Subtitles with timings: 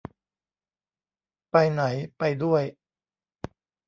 [1.51, 1.81] ไปไหน
[2.17, 2.63] ไปด้วย